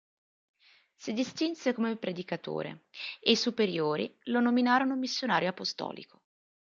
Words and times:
Si 0.95 1.13
distinse 1.13 1.73
come 1.73 1.95
predicatore 1.95 2.85
e 3.19 3.29
i 3.29 3.35
superiori 3.35 4.11
lo 4.29 4.39
nominarono 4.39 4.95
missionario 4.95 5.49
apostolico. 5.49 6.23